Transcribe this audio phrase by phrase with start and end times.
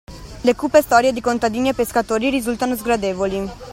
[0.45, 3.47] Le cupe storie di contadini e pescatori risultano sgradevoli.